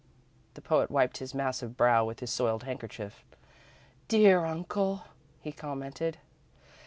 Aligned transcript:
'"The 0.55 0.63
poet 0.63 0.89
wiped 0.89 1.17
his 1.17 1.35
massive 1.35 1.77
brow 1.77 2.03
with 2.03 2.21
his 2.21 2.31
soiled 2.31 2.63
handkerchief. 2.63 3.23
"Dear 4.07 4.45
uncle!" 4.45 5.03
he 5.41 5.51
commented. 5.51 6.17